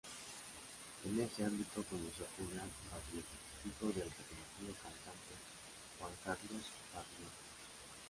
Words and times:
En 1.05 1.19
ese 1.21 1.45
ámbito 1.45 1.83
conoció 1.87 2.25
a 2.25 2.29
Julián 2.35 2.65
Baglietto, 2.89 3.37
hijo 3.69 3.85
del 3.93 4.09
reconocido 4.09 4.73
cantante 4.81 5.33
Juan 5.99 6.13
Carlos 6.25 6.65
Baglietto. 6.91 7.43